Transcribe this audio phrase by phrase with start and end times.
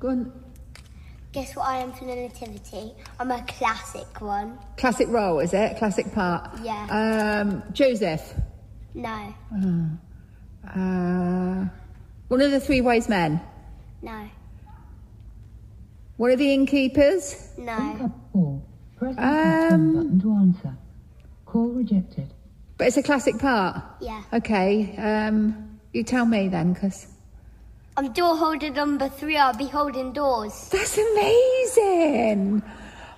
[0.00, 0.32] Go on.
[1.32, 2.92] Guess what I am for the nativity?
[3.20, 4.58] I'm a classic one.
[4.76, 5.76] Classic role, is it?
[5.78, 6.50] Classic part?
[6.62, 6.86] Yeah.
[7.44, 8.34] Um, Joseph.
[8.94, 9.32] No,
[10.66, 11.66] Uh,
[12.28, 13.40] one of the three wise men.
[14.02, 14.28] no,
[16.16, 17.50] One of the innkeepers.
[17.56, 17.72] no.
[17.72, 18.10] Up.
[18.98, 20.76] Press Um, button to answer.
[21.46, 22.34] Call rejected.
[22.76, 23.80] But it's a classic part.
[24.00, 24.22] Yeah.
[24.32, 24.96] Okay.
[24.96, 27.06] Um, you tell me then, because
[27.96, 29.36] I'm door holder number three.
[29.36, 30.68] I'll be holding doors.
[30.70, 32.62] that's amazing.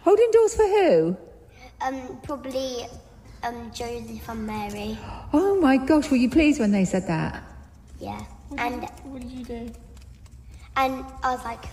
[0.03, 1.17] Holding doors for who?
[1.81, 2.87] Um, probably
[3.43, 4.99] um Joseph and Mary.
[5.33, 7.43] Oh my gosh, were you pleased when they said that?
[8.01, 8.21] Yeah.
[8.59, 9.71] And what did you do?
[10.77, 11.65] And I was like,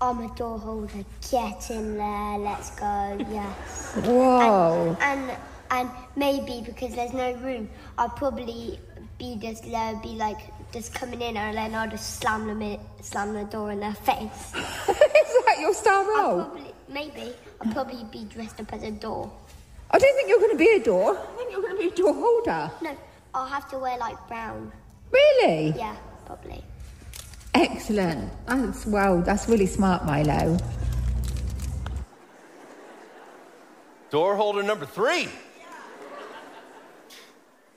[0.00, 1.04] I'm a door holder.
[1.30, 2.38] Get in there.
[2.38, 3.16] Let's go.
[3.30, 3.92] Yes.
[4.04, 4.96] Whoa.
[5.00, 5.36] And
[5.70, 8.78] and maybe because there's no room, I'll probably
[9.18, 10.38] be just there, be like
[10.74, 13.94] just coming in, and then I'll just slam them in, slam the door in their
[13.94, 14.52] face.
[14.54, 16.44] Is that your star I'll role?
[16.44, 19.30] probably maybe I'll probably be dressed up as a door.
[19.92, 21.16] I don't think you're going to be a door.
[21.16, 22.70] I think you're going to be a door holder.
[22.82, 22.96] No,
[23.34, 24.72] I'll have to wear like brown.
[25.12, 25.74] Really?
[25.76, 25.94] Yeah,
[26.26, 26.64] probably.
[27.54, 28.32] Excellent.
[28.46, 29.22] That's well.
[29.22, 30.58] That's really smart, Milo.
[34.10, 35.28] Door holder number three.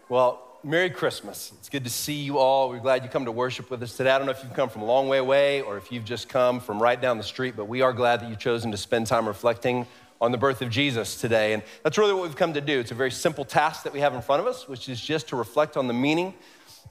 [0.10, 1.54] Well, Merry Christmas.
[1.60, 2.70] It's good to see you all.
[2.70, 4.10] We're glad you come to worship with us today.
[4.10, 6.30] I don't know if you've come from a long way away or if you've just
[6.30, 9.06] come from right down the street, but we are glad that you've chosen to spend
[9.06, 9.86] time reflecting
[10.20, 11.54] on the birth of Jesus today.
[11.54, 12.80] And that's really what we've come to do.
[12.80, 15.30] It's a very simple task that we have in front of us, which is just
[15.30, 16.34] to reflect on the meaning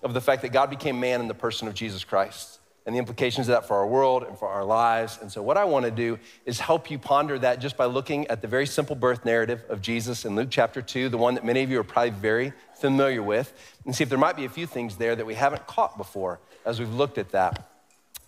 [0.03, 2.98] of the fact that God became man in the person of Jesus Christ and the
[3.00, 5.18] implications of that for our world and for our lives.
[5.20, 8.28] And so, what I want to do is help you ponder that just by looking
[8.28, 11.44] at the very simple birth narrative of Jesus in Luke chapter 2, the one that
[11.44, 13.52] many of you are probably very familiar with,
[13.84, 16.38] and see if there might be a few things there that we haven't caught before
[16.64, 17.70] as we've looked at that.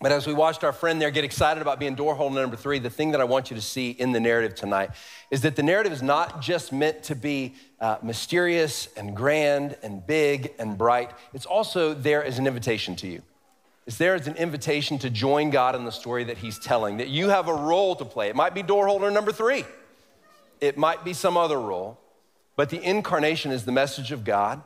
[0.01, 2.79] But as we watched our friend there get excited about being door holder number three,
[2.79, 4.91] the thing that I want you to see in the narrative tonight
[5.29, 10.05] is that the narrative is not just meant to be uh, mysterious and grand and
[10.05, 13.21] big and bright, it's also there as an invitation to you.
[13.89, 17.07] It's there as an invitation to join God in the story that He's telling, that
[17.07, 18.29] you have a role to play.
[18.29, 19.65] It might be door holder number three,
[20.61, 21.99] it might be some other role,
[22.55, 24.61] but the incarnation is the message of God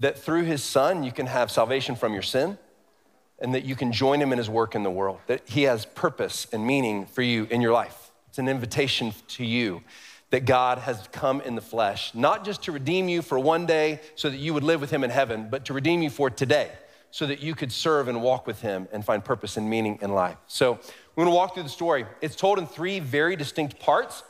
[0.00, 2.58] that through His Son you can have salvation from your sin
[3.38, 5.86] and that you can join him in his work in the world, that he has
[5.86, 8.10] purpose and meaning for you in your life.
[8.28, 9.84] It's an invitation to you
[10.28, 14.00] that God has come in the flesh, not just to redeem you for one day
[14.16, 16.70] so that you would live with him in heaven, but to redeem you for today
[17.10, 20.12] so that you could serve and walk with him and find purpose and meaning in
[20.12, 20.36] life.
[20.46, 20.78] So
[21.14, 22.06] we're gonna walk through the story.
[22.20, 24.22] It's told in three very distinct parts.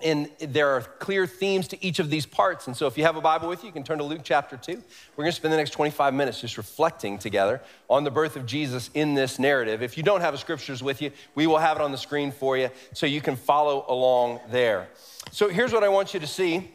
[0.00, 2.66] And there are clear themes to each of these parts.
[2.66, 4.56] And so, if you have a Bible with you, you can turn to Luke chapter
[4.56, 4.82] 2.
[5.16, 8.90] We're to spend the next 25 minutes just reflecting together on the birth of Jesus
[8.92, 9.82] in this narrative.
[9.82, 12.32] If you don't have the scriptures with you, we will have it on the screen
[12.32, 14.88] for you so you can follow along there.
[15.30, 16.73] So, here's what I want you to see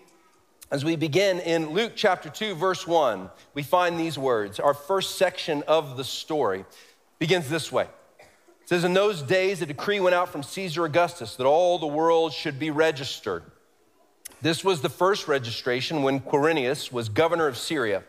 [0.71, 3.29] as we begin in Luke chapter 2, verse 1.
[3.55, 4.59] We find these words.
[4.59, 6.63] Our first section of the story
[7.17, 7.87] begins this way.
[8.19, 11.87] It says, In those days, a decree went out from Caesar Augustus that all the
[11.87, 13.43] world should be registered.
[14.41, 18.03] This was the first registration when Quirinius was governor of Syria.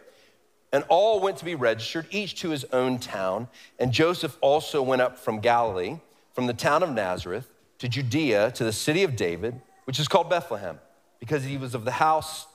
[0.73, 3.49] And all went to be registered, each to his own town.
[3.79, 5.99] And Joseph also went up from Galilee,
[6.35, 7.49] from the town of Nazareth,
[7.79, 10.79] to Judea, to the city of David, which is called Bethlehem,
[11.19, 12.47] because he was of the house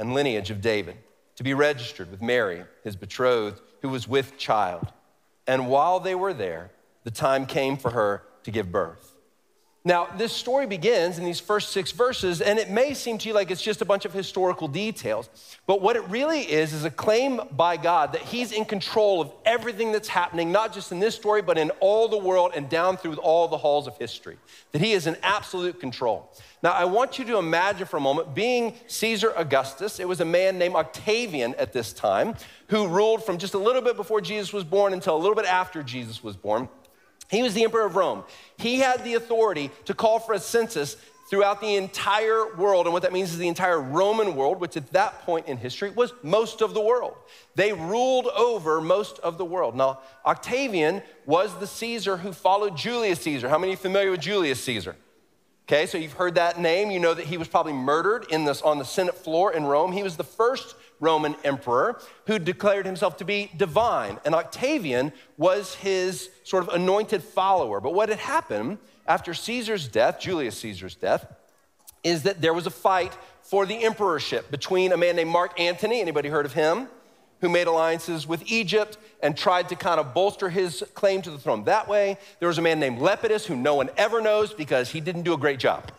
[0.00, 0.96] and lineage of David,
[1.36, 4.88] to be registered with Mary, his betrothed, who was with child.
[5.46, 6.70] And while they were there,
[7.04, 9.09] the time came for her to give birth.
[9.82, 13.34] Now, this story begins in these first six verses, and it may seem to you
[13.34, 15.30] like it's just a bunch of historical details.
[15.66, 19.32] But what it really is, is a claim by God that He's in control of
[19.46, 22.98] everything that's happening, not just in this story, but in all the world and down
[22.98, 24.36] through all the halls of history.
[24.72, 26.30] That He is in absolute control.
[26.62, 30.26] Now, I want you to imagine for a moment being Caesar Augustus, it was a
[30.26, 32.34] man named Octavian at this time
[32.68, 35.46] who ruled from just a little bit before Jesus was born until a little bit
[35.46, 36.68] after Jesus was born.
[37.30, 38.24] He was the emperor of Rome.
[38.58, 40.96] He had the authority to call for a census
[41.30, 42.86] throughout the entire world.
[42.86, 45.90] And what that means is the entire Roman world, which at that point in history
[45.90, 47.14] was most of the world.
[47.54, 49.76] They ruled over most of the world.
[49.76, 53.48] Now, Octavian was the Caesar who followed Julius Caesar.
[53.48, 54.96] How many are familiar with Julius Caesar?
[55.68, 56.90] Okay, so you've heard that name.
[56.90, 59.92] You know that he was probably murdered in this, on the Senate floor in Rome.
[59.92, 64.18] He was the first Roman emperor who declared himself to be divine.
[64.24, 67.80] And Octavian was his sort of anointed follower.
[67.80, 71.26] But what had happened after Caesar's death, Julius Caesar's death,
[72.04, 76.00] is that there was a fight for the emperorship between a man named Mark Antony.
[76.00, 76.88] Anybody heard of him?
[77.40, 81.38] who made alliances with Egypt and tried to kind of bolster his claim to the
[81.38, 82.18] throne that way.
[82.38, 85.32] There was a man named Lepidus who no one ever knows because he didn't do
[85.32, 85.90] a great job.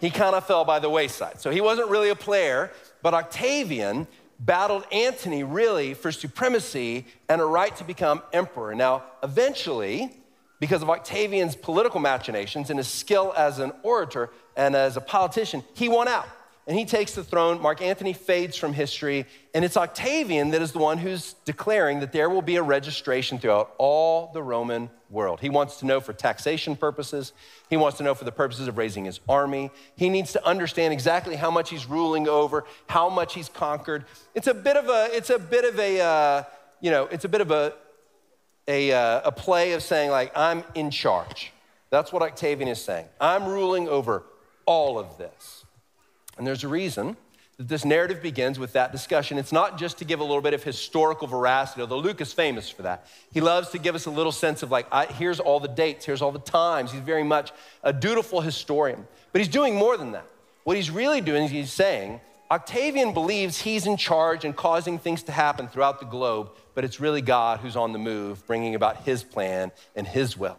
[0.00, 1.40] He kind of fell by the wayside.
[1.40, 2.70] So he wasn't really a player,
[3.02, 4.06] but Octavian
[4.38, 8.74] battled Antony really for supremacy and a right to become emperor.
[8.74, 10.14] Now, eventually,
[10.60, 15.62] because of Octavian's political machinations and his skill as an orator and as a politician,
[15.74, 16.28] he won out
[16.66, 17.60] and he takes the throne.
[17.62, 22.12] Mark Antony fades from history, and it's Octavian that is the one who's declaring that
[22.12, 25.40] there will be a registration throughout all the Roman world.
[25.40, 27.32] He wants to know for taxation purposes,
[27.70, 29.70] he wants to know for the purposes of raising his army.
[29.94, 34.04] He needs to understand exactly how much he's ruling over, how much he's conquered.
[34.34, 36.42] It's a bit of a, it's a bit of a, uh,
[36.80, 37.74] you know, it's a bit of a,
[38.66, 41.52] a, uh, a play of saying, like, I'm in charge.
[41.90, 43.06] That's what Octavian is saying.
[43.20, 44.24] I'm ruling over
[44.66, 45.65] all of this.
[46.36, 47.16] And there's a reason
[47.56, 49.38] that this narrative begins with that discussion.
[49.38, 52.68] It's not just to give a little bit of historical veracity, although Luke is famous
[52.68, 53.06] for that.
[53.32, 56.04] He loves to give us a little sense of, like, I, here's all the dates,
[56.04, 56.92] here's all the times.
[56.92, 57.52] He's very much
[57.82, 59.06] a dutiful historian.
[59.32, 60.26] But he's doing more than that.
[60.64, 65.22] What he's really doing is he's saying, Octavian believes he's in charge and causing things
[65.24, 68.98] to happen throughout the globe, but it's really God who's on the move, bringing about
[68.98, 70.58] his plan and his will.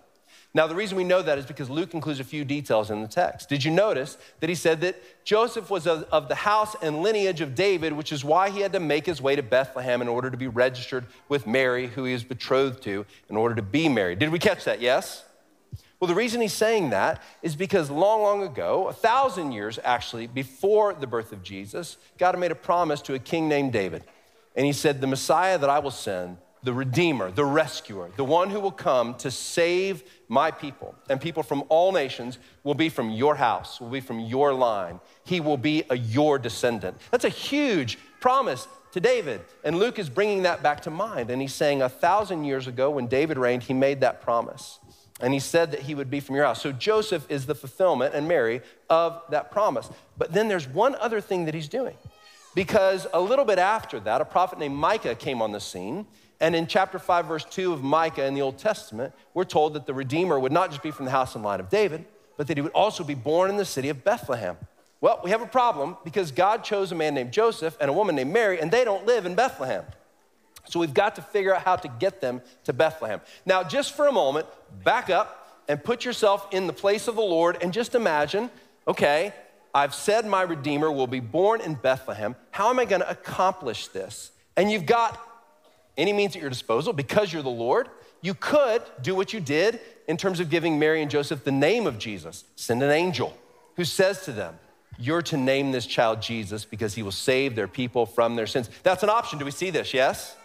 [0.58, 3.08] Now, the reason we know that is because Luke includes a few details in the
[3.08, 3.48] text.
[3.48, 7.54] Did you notice that he said that Joseph was of, the house and lineage of
[7.54, 10.36] David, which is why he had to make his way to Bethlehem in order to
[10.36, 14.18] be registered with Mary, who he was betrothed to, in order to be married?
[14.18, 14.82] Did we catch that?
[14.82, 15.24] Yes?
[16.00, 20.26] Well, the reason he's saying that is because long, long ago, a thousand years actually
[20.26, 24.06] before the birth of Jesus, God made a promise to a king named David.
[24.56, 28.50] And he said, The Messiah that I will send the Redeemer, the Rescuer, the one
[28.50, 30.96] who will come to save my people.
[31.10, 35.00] And people from all nations will be from your house, will be from your line.
[35.24, 36.98] He will be a your descendant.
[37.12, 39.42] That's a huge promise to David.
[39.64, 41.30] And Luke is bringing that back to mind.
[41.30, 44.80] And he's saying, a thousand years ago, when David reigned, he made that promise.
[45.20, 46.62] And he said that he would be from your house.
[46.62, 49.90] So Joseph is the fulfillment, and Mary, of that promise.
[50.18, 51.96] But then there's one other thing that he's doing.
[52.54, 56.08] Because a little bit after that, a prophet named Micah came on the scene
[56.40, 59.86] and in chapter 5, verse 2 of Micah in the Old Testament, we're told that
[59.86, 62.06] the Redeemer would not just be from the house and line of David,
[62.38, 64.58] but that he would also be born in the city of Bethlehem.
[65.02, 68.16] Well, we have a problem because God chose a man named Joseph and a woman
[68.16, 69.84] named Mary, and they don't live in Bethlehem.
[70.66, 73.22] So we've got to figure out how to get them to Bethlehem.
[73.46, 74.48] Now, just for a moment,
[74.84, 78.50] back up and put yourself in the place of the Lord and just imagine
[78.88, 79.34] okay,
[79.74, 82.36] I've said my Redeemer will be born in Bethlehem.
[82.52, 84.32] How am I going to accomplish this?
[84.56, 85.20] And you've got
[85.98, 87.90] any means at your disposal because you're the Lord.
[88.22, 91.88] You could do what you did in terms of giving Mary and Joseph the name
[91.88, 92.44] of Jesus.
[92.56, 93.36] Send an angel
[93.76, 94.58] who says to them,
[94.98, 98.70] You're to name this child Jesus because he will save their people from their sins.
[98.84, 99.40] That's an option.
[99.40, 99.94] Do we see this?
[99.94, 100.36] Yes?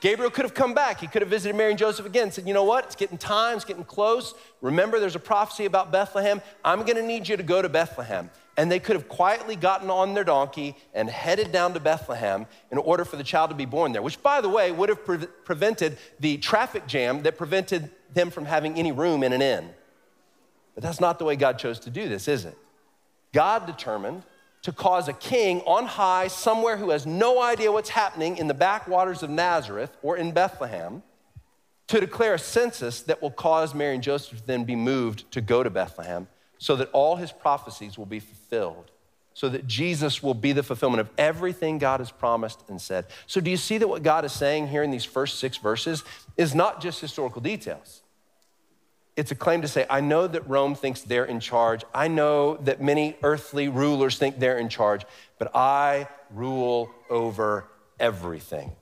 [0.00, 1.00] Gabriel could have come back.
[1.00, 2.84] He could have visited Mary and Joseph again and said, You know what?
[2.84, 4.34] It's getting time, it's getting close.
[4.60, 6.42] Remember, there's a prophecy about Bethlehem.
[6.64, 8.30] I'm going to need you to go to Bethlehem.
[8.56, 12.78] And they could have quietly gotten on their donkey and headed down to Bethlehem in
[12.78, 15.26] order for the child to be born there, which, by the way, would have pre-
[15.44, 19.70] prevented the traffic jam that prevented them from having any room in an inn.
[20.74, 22.56] But that's not the way God chose to do this, is it?
[23.32, 24.22] God determined
[24.62, 28.54] to cause a king on high, somewhere who has no idea what's happening in the
[28.54, 31.02] backwaters of Nazareth or in Bethlehem,
[31.88, 35.40] to declare a census that will cause Mary and Joseph to then be moved to
[35.40, 38.90] go to Bethlehem so that all his prophecies will be fulfilled,
[39.32, 43.06] so that Jesus will be the fulfillment of everything God has promised and said.
[43.26, 46.04] So, do you see that what God is saying here in these first six verses
[46.36, 48.02] is not just historical details?
[49.16, 51.84] it's a claim to say, I know that Rome thinks they're in charge.
[51.94, 55.04] I know that many earthly rulers think they're in charge,
[55.38, 57.68] but I rule over
[58.00, 58.72] everything.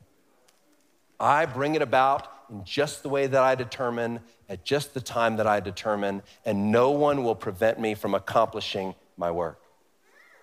[1.21, 4.21] I bring it about in just the way that I determine,
[4.53, 8.95] at just the time that I determine, and no one will prevent me from accomplishing
[9.17, 9.59] my work.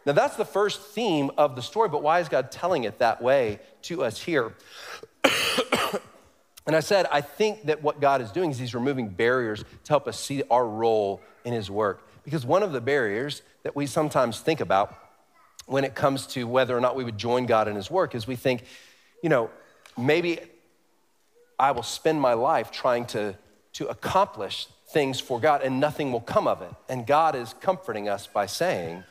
[0.06, 3.22] Now, that's the first theme of the story, but why is God telling it that
[3.22, 4.54] way to us here?
[6.68, 9.89] And I said, I think that what God is doing is He's removing barriers to
[9.89, 12.08] help us see our role in His work.
[12.24, 14.96] Because one of the barriers that we sometimes think about
[15.66, 18.28] when it comes to whether or not we would join God in His work is
[18.28, 18.66] we think,
[19.24, 19.50] you know,
[19.98, 20.42] maybe
[21.58, 23.36] I will spend my life trying to,
[23.80, 26.74] to accomplish things for God and nothing will come of it.
[26.90, 29.06] And God is comforting us by saying,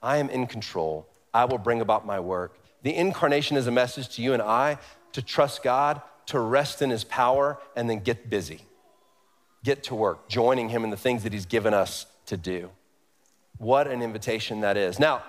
[0.00, 1.08] I am in control.
[1.34, 2.56] I will bring about my work.
[2.82, 4.78] The incarnation is a message to you and I
[5.14, 8.60] to trust God to rest in his power and then get busy,
[9.64, 12.70] get to work, joining him in the things that he's given us to do.
[13.58, 15.00] What an invitation that is.
[15.00, 15.24] Now,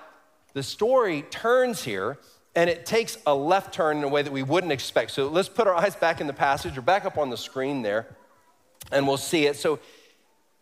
[0.54, 2.20] the story turns here
[2.56, 5.10] and it takes a left turn in a way that we wouldn't expect.
[5.12, 7.82] So let's put our eyes back in the passage or back up on the screen
[7.82, 8.16] there,
[8.92, 9.56] and we'll see it.
[9.56, 9.80] So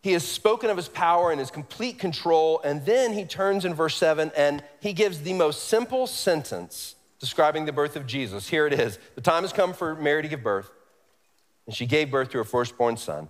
[0.02, 3.74] he has spoken of his power and his complete control, and then he turns in
[3.74, 8.48] verse 7 and he gives the most simple sentence describing the birth of Jesus.
[8.48, 10.70] Here it is The time has come for Mary to give birth,
[11.66, 13.28] and she gave birth to her firstborn son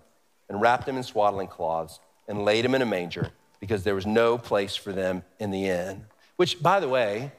[0.49, 3.31] and wrapped him in swaddling cloths and laid him in a manger
[3.61, 6.07] because there was no place for them in the inn.
[6.37, 7.33] Which, by the way,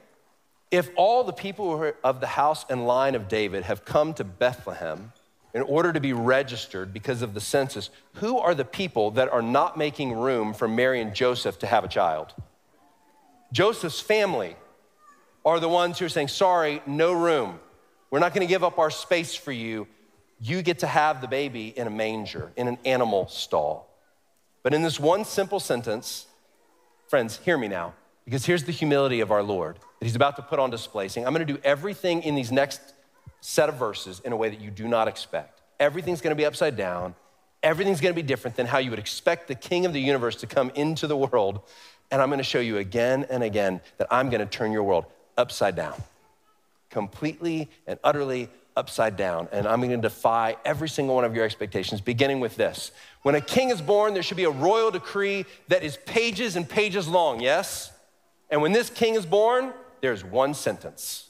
[0.70, 5.12] if all the people of the house and line of David have come to Bethlehem
[5.54, 9.40] in order to be registered because of the census, who are the people that are
[9.40, 12.34] not making room for Mary and Joseph to have a child?
[13.52, 14.56] Joseph's family
[15.44, 17.60] are the ones who are saying, Sorry, no room.
[18.10, 19.86] We're not going to give up our space for you.
[20.40, 23.88] You get to have the baby in a manger, in an animal stall.
[24.64, 26.26] But in this one simple sentence,
[27.08, 27.94] friends, hear me now,
[28.24, 31.26] because here's the humility of our Lord that he's about to put on display, saying,
[31.26, 32.80] I'm going to do everything in these next
[33.44, 35.60] set of verses in a way that you do not expect.
[35.78, 37.14] Everything's going to be upside down.
[37.62, 40.36] Everything's going to be different than how you would expect the king of the universe
[40.36, 41.60] to come into the world.
[42.10, 44.82] And I'm going to show you again and again that I'm going to turn your
[44.82, 45.04] world
[45.36, 46.02] upside down,
[46.88, 48.48] completely and utterly
[48.78, 49.48] upside down.
[49.52, 52.92] And I'm going to defy every single one of your expectations, beginning with this.
[53.22, 56.66] When a king is born, there should be a royal decree that is pages and
[56.66, 57.92] pages long, yes?
[58.48, 61.28] And when this king is born, there's one sentence.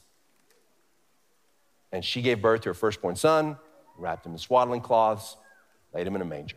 [1.94, 3.56] And she gave birth to her firstborn son,
[3.96, 5.36] wrapped him in swaddling cloths,
[5.94, 6.56] laid him in a manger.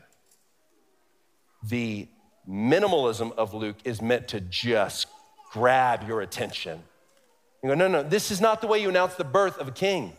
[1.62, 2.08] The
[2.50, 5.06] minimalism of Luke is meant to just
[5.51, 6.82] grab your attention.
[7.62, 9.72] You go, no, no, this is not the way you announce the birth of a
[9.72, 10.13] king.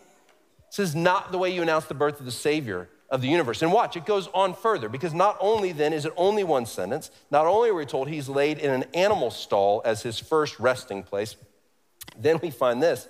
[0.71, 3.61] This is not the way you announce the birth of the Savior of the universe.
[3.61, 7.11] And watch, it goes on further because not only then is it only one sentence,
[7.33, 11.03] not only are we told he's laid in an animal stall as his first resting
[11.03, 11.35] place,
[12.17, 13.09] then we find this.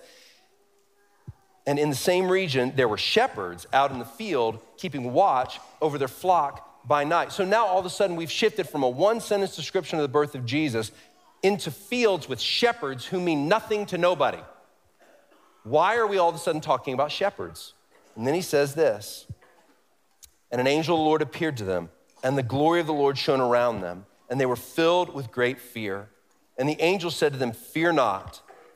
[1.69, 5.99] And in the same region, there were shepherds out in the field keeping watch over
[5.99, 7.31] their flock by night.
[7.31, 10.09] So now all of a sudden we've shifted from a one sentence description of the
[10.09, 10.93] birth of Jesus
[11.43, 14.39] into fields with shepherds who mean nothing to nobody.
[15.63, 17.75] Why are we all of a sudden talking about shepherds?
[18.17, 19.27] And then he says this
[20.51, 21.91] And an angel of the Lord appeared to them,
[22.25, 25.61] and the glory of the Lord shone around them, and they were filled with great
[25.61, 26.09] fear.
[26.57, 28.41] And the angel said to them, Fear not.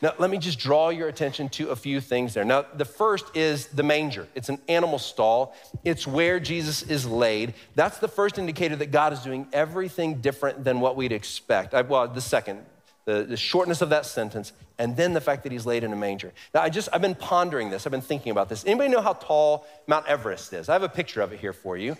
[0.00, 2.44] Now, let me just draw your attention to a few things there.
[2.44, 4.28] Now, the first is the manger.
[4.36, 7.54] It's an animal stall, it's where Jesus is laid.
[7.74, 11.74] That's the first indicator that God is doing everything different than what we'd expect.
[11.74, 12.64] I, well, the second,
[13.06, 15.96] the, the shortness of that sentence, and then the fact that he's laid in a
[15.96, 16.32] manger.
[16.54, 18.64] Now, I just, I've been pondering this, I've been thinking about this.
[18.64, 20.68] Anybody know how tall Mount Everest is?
[20.68, 21.96] I have a picture of it here for you.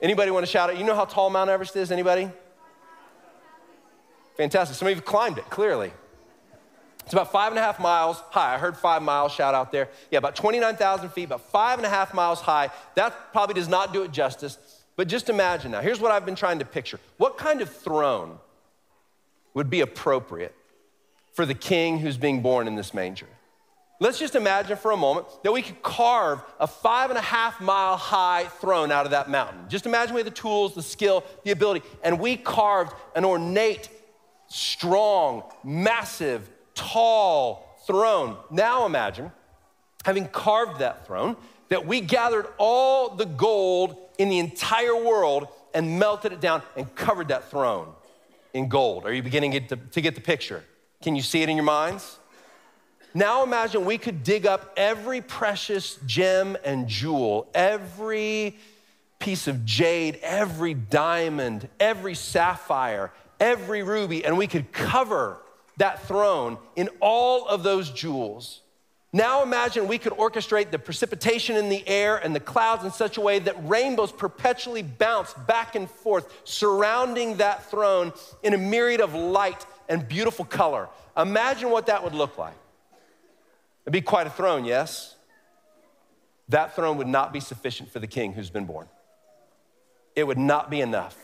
[0.00, 0.76] Anybody want to shout it?
[0.76, 1.92] You know how tall Mount Everest is?
[1.92, 2.28] Anybody?
[4.36, 4.76] Fantastic.
[4.76, 5.92] Some of you have climbed it, clearly.
[7.04, 8.54] It's about five and a half miles high.
[8.54, 9.88] I heard five miles, shout out there.
[10.10, 12.70] Yeah, about 29,000 feet, about five and a half miles high.
[12.94, 14.58] That probably does not do it justice.
[14.96, 17.00] But just imagine now, here's what I've been trying to picture.
[17.16, 18.38] What kind of throne
[19.54, 20.54] would be appropriate
[21.32, 23.26] for the king who's being born in this manger?
[24.02, 27.60] Let's just imagine for a moment that we could carve a five and a half
[27.60, 29.60] mile high throne out of that mountain.
[29.68, 33.88] Just imagine we had the tools, the skill, the ability, and we carved an ornate,
[34.48, 38.36] strong, massive, tall throne.
[38.50, 39.32] Now imagine
[40.04, 41.36] having carved that throne,
[41.68, 46.92] that we gathered all the gold in the entire world and melted it down and
[46.94, 47.88] covered that throne
[48.52, 49.06] in gold.
[49.06, 50.62] Are you beginning to, get the picture?
[51.02, 52.18] Can you see it in your minds?
[53.14, 58.58] Now imagine we could dig up every precious gem and jewel, every
[59.18, 65.38] piece of jade, every diamond, every sapphire, every ruby, and we could cover
[65.76, 68.60] that throne in all of those jewels.
[69.12, 73.18] Now imagine we could orchestrate the precipitation in the air and the clouds in such
[73.18, 78.12] a way that rainbows perpetually bounce back and forth, surrounding that throne
[78.42, 80.88] in a myriad of light and beautiful color.
[81.16, 82.54] Imagine what that would look like.
[83.84, 85.14] It'd be quite a throne, yes?
[86.48, 88.88] That throne would not be sufficient for the king who's been born.
[90.16, 91.16] It would not be enough.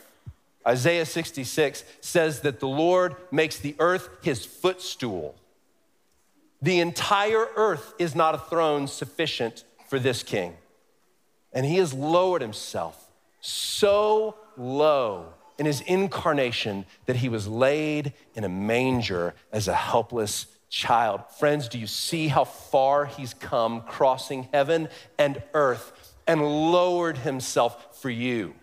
[0.67, 5.35] Isaiah 66 says that the Lord makes the earth his footstool.
[6.61, 10.55] The entire earth is not a throne sufficient for this king.
[11.53, 13.09] And he has lowered himself
[13.41, 20.47] so low in his incarnation that he was laid in a manger as a helpless
[20.69, 21.21] child.
[21.39, 27.99] Friends, do you see how far he's come, crossing heaven and earth, and lowered himself
[28.01, 28.53] for you?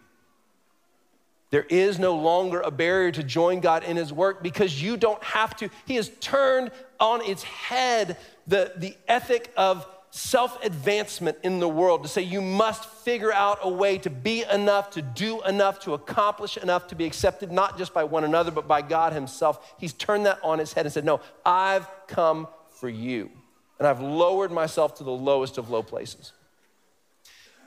[1.57, 5.25] There is no longer a barrier to join God in his work because you don't
[5.25, 5.71] have to.
[5.87, 6.71] He has turned
[7.01, 12.43] on its head the, the ethic of self advancement in the world to say you
[12.43, 16.95] must figure out a way to be enough, to do enough, to accomplish enough, to
[16.95, 19.77] be accepted not just by one another, but by God Himself.
[19.79, 23.31] He's turned that on its head and said, No, I've come for you.
[23.79, 26.35] And I've lowered myself to the lowest of low places.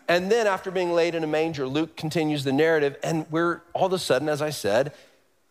[0.10, 3.86] And then, after being laid in a manger, Luke continues the narrative, and we're all
[3.86, 4.92] of a sudden, as I said,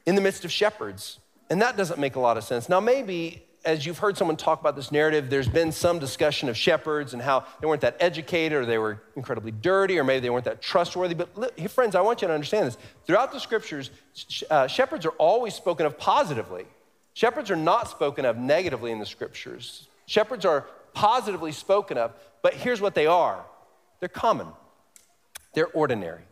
[0.04, 1.20] in the midst of shepherds.
[1.48, 2.68] And that doesn't make a lot of sense.
[2.68, 6.56] Now, maybe as you've heard someone talk about this narrative, there's been some discussion of
[6.56, 10.30] shepherds and how they weren't that educated or they were incredibly dirty or maybe they
[10.30, 11.14] weren't that trustworthy.
[11.14, 12.78] But look, friends, I want you to understand this.
[13.06, 13.90] Throughout the scriptures,
[14.50, 16.66] uh, shepherds are always spoken of positively.
[17.14, 19.88] Shepherds are not spoken of negatively in the scriptures.
[20.06, 22.12] Shepherds are positively spoken of,
[22.42, 23.44] but here's what they are
[24.00, 24.48] they're common,
[25.54, 26.22] they're ordinary.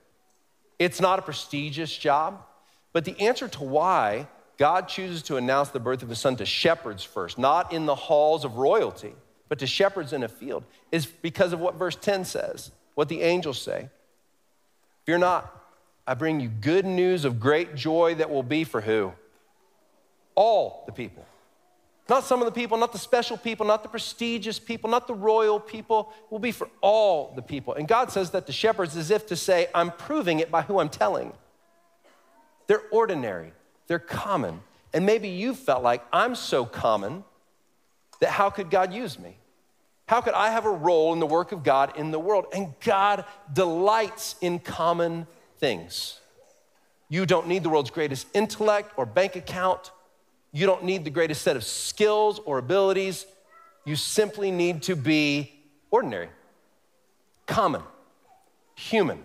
[0.79, 2.43] It's not a prestigious job,
[2.93, 6.47] but the answer to why God chooses to announce the birth of his son to
[6.47, 9.15] shepherds first, not in the halls of royalty,
[9.49, 13.23] but to shepherds in a field, is because of what verse 10 says, what the
[13.23, 13.89] angels say.
[15.05, 15.65] Fear not,
[16.07, 19.13] I bring you good news of great joy that will be for who?
[20.35, 21.25] All the people.
[22.09, 25.15] Not some of the people, not the special people, not the prestigious people, not the
[25.15, 27.75] royal people, it will be for all the people.
[27.75, 30.79] And God says that to shepherds as if to say, I'm proving it by who
[30.79, 31.33] I'm telling.
[32.69, 33.53] They're ordinary,
[33.89, 34.61] they're common.
[34.93, 37.25] And maybe you felt like, I'm so common
[38.21, 39.37] that how could God use me?
[40.07, 42.47] How could I have a role in the work of God in the world?
[42.55, 45.27] And God delights in common
[45.59, 46.21] things.
[47.09, 49.91] You don't need the world's greatest intellect or bank account.
[50.57, 53.27] You don't need the greatest set of skills or abilities.
[53.85, 55.53] You simply need to be
[55.91, 56.31] ordinary,
[57.45, 57.83] common,
[58.75, 59.23] human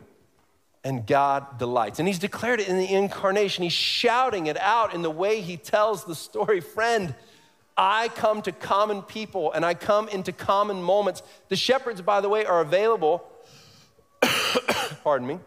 [0.83, 1.99] and God delights.
[1.99, 3.63] And he's declared it in the incarnation.
[3.63, 6.59] He's shouting it out in the way he tells the story.
[6.59, 7.15] Friend,
[7.77, 11.23] I come to common people and I come into common moments.
[11.47, 13.23] The shepherds, by the way, are available,
[15.01, 15.39] pardon me,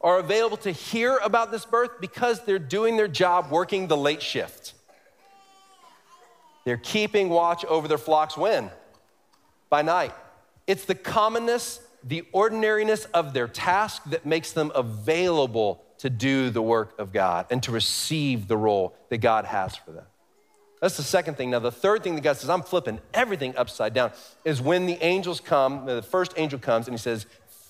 [0.00, 4.22] are available to hear about this birth because they're doing their job working the late
[4.22, 4.72] shift.
[6.68, 8.70] They're keeping watch over their flocks when?
[9.70, 10.12] By night.
[10.66, 16.60] It's the commonness the ordinariness of their task that makes them available to do the
[16.60, 20.04] work of God and to receive the role that God has for them.
[20.82, 21.50] That's the second thing.
[21.50, 24.12] Now, the third thing that God says, I'm flipping everything upside down,
[24.44, 27.24] is when the angels come, the first angel comes and he says,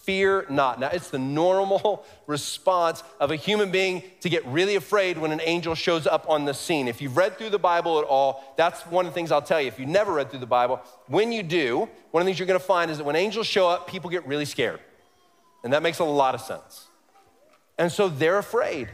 [0.08, 0.80] fear not.
[0.80, 5.40] Now, it's the normal response of a human being to get really afraid when an
[5.44, 6.88] angel shows up on the scene.
[6.88, 9.60] If you've read through the Bible at all, that's one of the things I'll tell
[9.60, 9.68] you.
[9.68, 12.46] If you've never read through the Bible, when you do, one of the things you're
[12.46, 14.80] gonna find is that when angels show up, people get really scared.
[15.62, 16.86] And that makes a lot of sense.
[17.76, 18.88] And so they're afraid.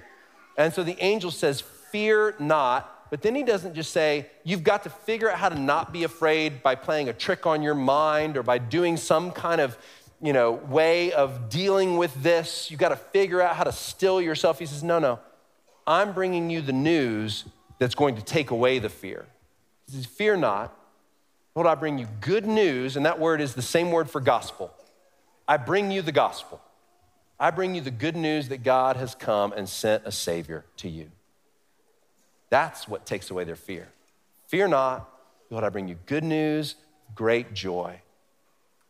[0.59, 2.90] And so the angel says, Fear not.
[3.11, 6.03] But then he doesn't just say, You've got to figure out how to not be
[6.03, 9.79] afraid by playing a trick on your mind or by doing some kind of
[10.25, 12.71] you know, way of dealing with this.
[12.71, 14.59] You got to figure out how to still yourself.
[14.59, 15.21] He says, No, no.
[15.87, 17.45] I'm bringing you the news
[17.79, 19.27] that's going to take away the fear.
[19.87, 20.75] He says, Fear not.
[21.55, 24.73] Lord, I bring you good news, and that word is the same word for gospel.
[25.47, 26.63] I bring you the gospel.
[27.39, 30.89] I bring you the good news that God has come and sent a Savior to
[30.89, 31.11] you.
[32.49, 33.89] That's what takes away their fear.
[34.47, 35.07] Fear not.
[35.51, 36.77] Lord, I bring you good news,
[37.15, 38.01] great joy.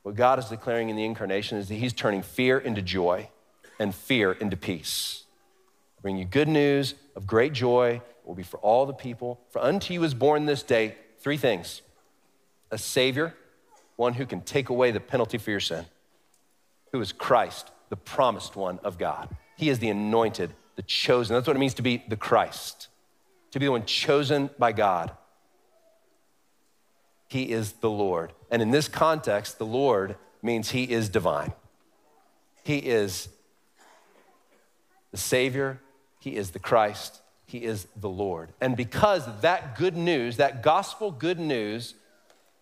[0.04, 3.30] What God is declaring in the incarnation is that He's turning fear into joy
[3.80, 5.24] and fear into peace.
[5.98, 8.02] I bring you good news of great joy.
[8.04, 9.40] It will be for all the people.
[9.48, 11.80] For unto you is born this day three things
[12.70, 13.34] a Savior,
[13.96, 15.86] one who can take away the penalty for your sin,
[16.92, 19.34] who is Christ, the promised one of God.
[19.56, 21.34] He is the anointed, the chosen.
[21.34, 22.88] That's what it means to be the Christ,
[23.52, 25.12] to be the one chosen by God
[27.34, 28.32] he is the Lord.
[28.54, 31.52] And in this context, the Lord means He is divine.
[32.62, 33.28] He is
[35.10, 35.80] the Savior,
[36.20, 38.52] He is the Christ, He is the Lord.
[38.60, 41.94] And because that good news, that gospel good news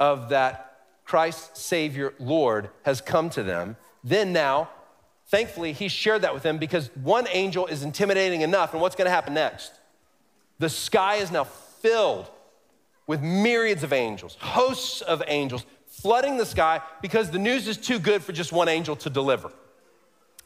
[0.01, 4.71] of that Christ, Savior, Lord has come to them, then now,
[5.27, 8.73] thankfully, He shared that with them because one angel is intimidating enough.
[8.73, 9.73] And what's gonna happen next?
[10.59, 12.31] The sky is now filled
[13.07, 15.67] with myriads of angels, hosts of angels,
[16.03, 19.53] flooding the sky because the news is too good for just one angel to deliver.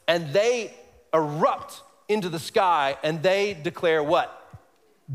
[0.06, 0.74] And they
[1.14, 4.32] erupt into the sky and they declare what?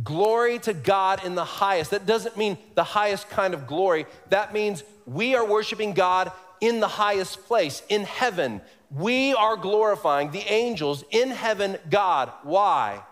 [0.03, 1.91] Glory to God in the highest.
[1.91, 4.05] That doesn't mean the highest kind of glory.
[4.29, 8.61] That means we are worshiping God in the highest place, in heaven.
[8.89, 12.31] We are glorifying the angels in heaven, God.
[12.43, 13.03] Why?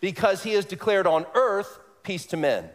[0.00, 2.68] Because he has declared on earth peace to men.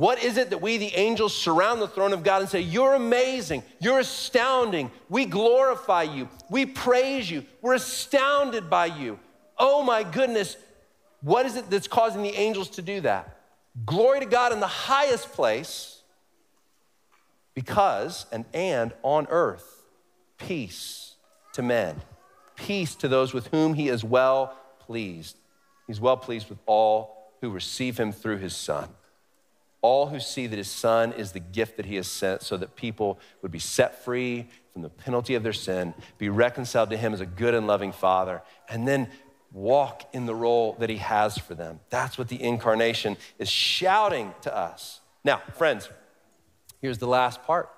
[0.00, 2.94] What is it that we, the angels, surround the throne of God and say, You're
[2.94, 9.18] amazing, you're astounding, we glorify you, we praise you, we're astounded by you.
[9.58, 10.56] Oh my goodness,
[11.20, 13.40] what is it that's causing the angels to do that?
[13.84, 16.00] Glory to God in the highest place,
[17.52, 19.82] because and and on earth,
[20.38, 21.16] peace
[21.52, 22.00] to men,
[22.56, 25.36] peace to those with whom he is well pleased.
[25.86, 28.88] He's well pleased with all who receive him through his Son.
[29.82, 32.76] All who see that his Son is the gift that he has sent so that
[32.76, 37.14] people would be set free from the penalty of their sin, be reconciled to him
[37.14, 39.08] as a good and loving Father, and then
[39.52, 41.80] walk in the role that he has for them.
[41.90, 45.00] That's what the incarnation is shouting to us.
[45.24, 45.88] Now, friends,
[46.80, 47.68] here's the last part.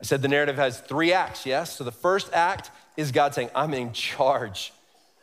[0.00, 1.76] I said the narrative has three acts, yes?
[1.76, 4.72] So the first act is God saying, I'm in charge.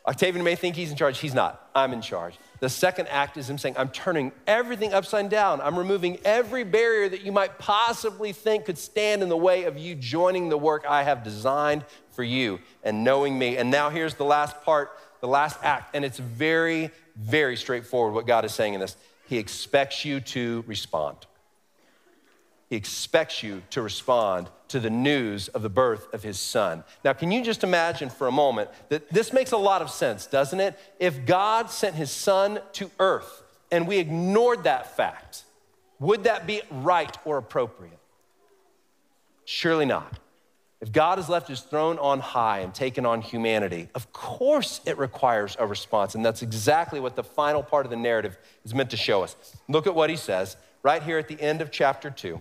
[0.06, 1.70] Octavian may think he's in charge, he's not.
[1.74, 2.38] I'm in charge.
[2.60, 5.60] The second act is him saying, I'm turning everything upside down.
[5.60, 9.78] I'm removing every barrier that you might possibly think could stand in the way of
[9.78, 13.56] you joining the work I have designed for you and knowing me.
[13.56, 18.26] And now here's the last part the last act, and it's very, very straightforward what
[18.26, 18.96] God is saying in this.
[19.26, 21.18] He expects you to respond.
[22.70, 26.84] He expects you to respond to the news of the birth of his son.
[27.04, 30.26] Now, can you just imagine for a moment that this makes a lot of sense,
[30.26, 30.78] doesn't it?
[31.00, 35.42] If God sent his son to earth and we ignored that fact,
[35.98, 37.98] would that be right or appropriate?
[39.44, 40.20] Surely not.
[40.80, 44.96] If God has left his throne on high and taken on humanity, of course it
[44.96, 46.14] requires a response.
[46.14, 49.34] And that's exactly what the final part of the narrative is meant to show us.
[49.68, 52.40] Look at what he says right here at the end of chapter 2,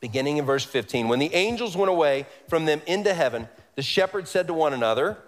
[0.00, 1.08] beginning in verse 15.
[1.08, 5.18] When the angels went away from them into heaven, the shepherds said to one another,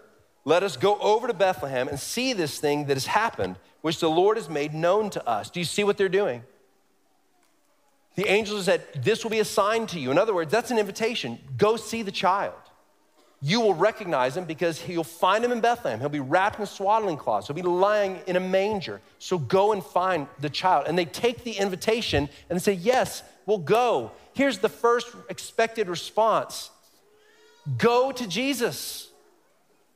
[0.45, 4.11] Let us go over to Bethlehem and see this thing that has happened, which the
[4.11, 5.51] Lord has made known to us.
[5.51, 6.43] Do you see what they're doing?
[8.15, 10.11] The angels said, This will be a sign to you.
[10.11, 11.39] In other words, that's an invitation.
[11.57, 12.55] Go see the child.
[13.45, 15.99] You will recognize him because you'll find him in Bethlehem.
[15.99, 17.49] He'll be wrapped in swaddling cloths.
[17.49, 19.01] He'll be lying in a manger.
[19.19, 20.85] So go and find the child.
[20.87, 24.13] And they take the invitation and say, Yes, we'll go.
[24.35, 26.71] Here's the first expected response
[27.79, 29.09] go to Jesus.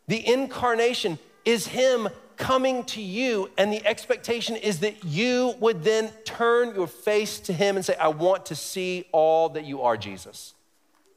[0.08, 6.10] The incarnation is him coming to you, and the expectation is that you would then
[6.24, 9.96] turn your face to Him and say, I want to see all that you are,
[9.96, 10.54] Jesus.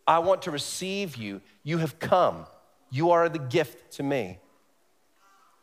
[0.08, 1.42] I want to receive you.
[1.64, 2.46] You have come.
[2.90, 4.40] You are the gift to me,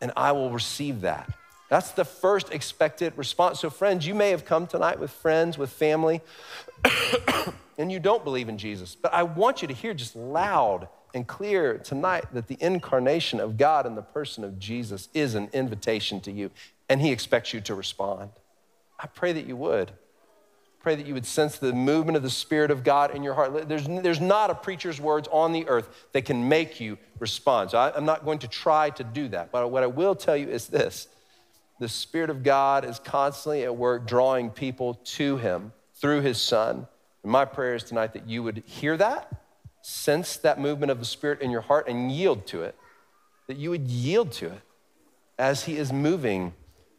[0.01, 1.29] and I will receive that.
[1.69, 3.61] That's the first expected response.
[3.61, 6.21] So, friends, you may have come tonight with friends, with family,
[7.79, 11.27] and you don't believe in Jesus, but I want you to hear just loud and
[11.27, 16.21] clear tonight that the incarnation of God in the person of Jesus is an invitation
[16.21, 16.51] to you,
[16.89, 18.31] and He expects you to respond.
[18.99, 19.93] I pray that you would.
[20.81, 23.69] Pray that you would sense the movement of the Spirit of God in your heart.
[23.69, 27.73] There's, there's not a preacher's words on the earth that can make you respond.
[27.73, 29.51] So I, I'm not going to try to do that.
[29.51, 31.09] But what I will tell you is this
[31.79, 36.87] the Spirit of God is constantly at work drawing people to Him through His Son.
[37.23, 39.31] And my prayer is tonight that you would hear that
[39.83, 42.75] sense that movement of the Spirit in your heart and yield to it,
[43.47, 44.61] that you would yield to it
[45.39, 46.55] as He is moving,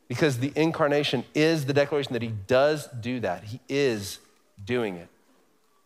[0.08, 3.44] because the incarnation is the declaration that He does do that.
[3.44, 4.20] He is
[4.64, 5.10] doing it.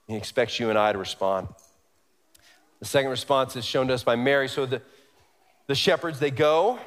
[0.08, 1.48] He expects you and I to respond.
[2.80, 4.48] The second response is shown to us by Mary.
[4.48, 4.82] So the,
[5.68, 6.80] the shepherds, they go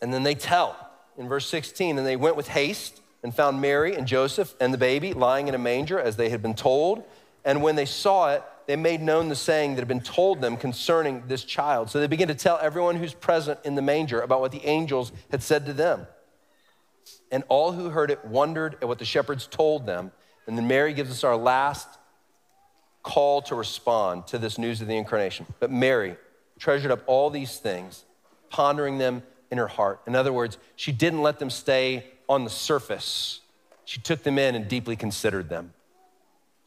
[0.00, 0.76] and then they tell
[1.16, 4.78] in verse 16, and they went with haste and found Mary and Joseph and the
[4.78, 7.02] baby lying in a manger as they had been told.
[7.44, 10.56] And when they saw it, they made known the saying that had been told them
[10.56, 11.90] concerning this child.
[11.90, 15.10] So they began to tell everyone who's present in the manger about what the angels
[15.30, 16.06] had said to them.
[17.32, 20.12] And all who heard it wondered at what the shepherds told them.
[20.46, 21.88] And then Mary gives us our last
[23.02, 25.46] call to respond to this news of the incarnation.
[25.58, 26.16] But Mary
[26.58, 28.04] treasured up all these things,
[28.50, 30.00] pondering them in her heart.
[30.06, 33.40] In other words, she didn't let them stay on the surface,
[33.84, 35.72] she took them in and deeply considered them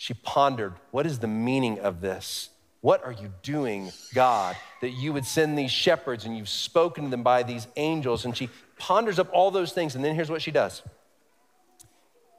[0.01, 2.49] she pondered, What is the meaning of this?
[2.79, 7.09] What are you doing, God, that you would send these shepherds and you've spoken to
[7.11, 8.25] them by these angels?
[8.25, 9.93] And she ponders up all those things.
[9.93, 10.81] And then here's what she does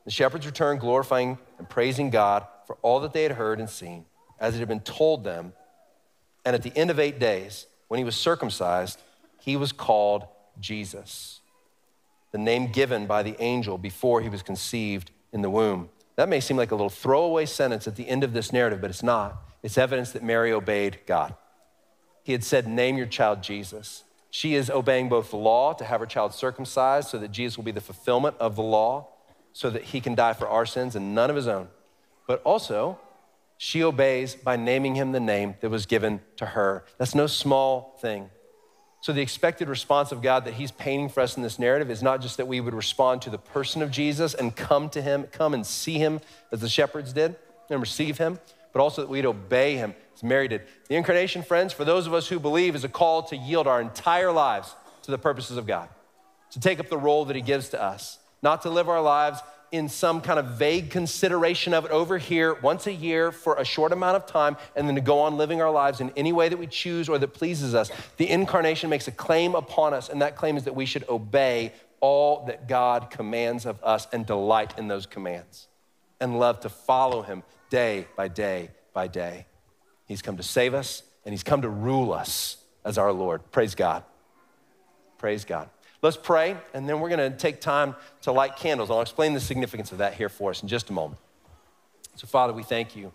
[0.04, 4.06] the shepherds return, glorifying and praising God for all that they had heard and seen,
[4.40, 5.52] as it had been told them.
[6.44, 9.00] And at the end of eight days, when he was circumcised,
[9.42, 10.24] he was called
[10.60, 11.40] Jesus,
[12.30, 15.88] the name given by the angel before he was conceived in the womb.
[16.14, 18.88] That may seem like a little throwaway sentence at the end of this narrative, but
[18.88, 19.42] it's not.
[19.60, 21.34] It's evidence that Mary obeyed God.
[22.22, 24.04] He had said, Name your child Jesus.
[24.30, 27.64] She is obeying both the law to have her child circumcised so that Jesus will
[27.64, 29.08] be the fulfillment of the law,
[29.52, 31.66] so that he can die for our sins and none of his own.
[32.28, 33.00] But also,
[33.58, 36.84] she obeys by naming him the name that was given to her.
[36.96, 38.30] That's no small thing.
[39.02, 42.04] So, the expected response of God that He's painting for us in this narrative is
[42.04, 45.24] not just that we would respond to the person of Jesus and come to Him,
[45.32, 46.20] come and see Him
[46.52, 47.34] as the shepherds did
[47.68, 48.38] and receive Him,
[48.72, 50.62] but also that we'd obey Him as Mary did.
[50.88, 53.80] The incarnation, friends, for those of us who believe, is a call to yield our
[53.80, 55.88] entire lives to the purposes of God,
[56.52, 59.40] to take up the role that He gives to us, not to live our lives
[59.72, 63.64] in some kind of vague consideration of it over here once a year for a
[63.64, 66.50] short amount of time and then to go on living our lives in any way
[66.50, 67.90] that we choose or that pleases us.
[68.18, 71.72] The incarnation makes a claim upon us, and that claim is that we should obey
[72.00, 75.68] all that God commands of us and delight in those commands
[76.20, 79.46] and love to follow Him day by day by day.
[80.06, 83.50] He's come to save us and He's come to rule us as our Lord.
[83.52, 84.04] Praise God.
[85.16, 85.70] Praise God.
[86.02, 88.90] Let's pray, and then we're going to take time to light candles.
[88.90, 91.20] I'll explain the significance of that here for us in just a moment.
[92.16, 93.12] So, Father, we thank you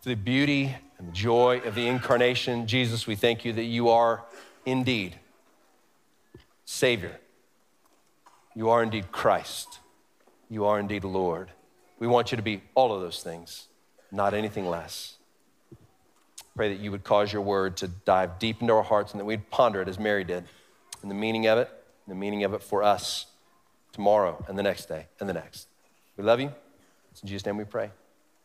[0.00, 2.68] for the beauty and the joy of the incarnation.
[2.68, 4.22] Jesus, we thank you that you are
[4.64, 5.16] indeed
[6.64, 7.18] Savior.
[8.54, 9.80] You are indeed Christ.
[10.48, 11.50] You are indeed Lord.
[11.98, 13.66] We want you to be all of those things,
[14.12, 15.16] not anything less.
[16.54, 19.24] Pray that you would cause your word to dive deep into our hearts and that
[19.24, 20.44] we'd ponder it as Mary did
[21.02, 21.68] and the meaning of it
[22.06, 23.26] the meaning of it for us
[23.92, 25.68] tomorrow and the next day and the next.
[26.16, 26.52] We love you.
[27.10, 27.90] It's in Jesus' name we pray.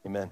[0.06, 0.30] Amen.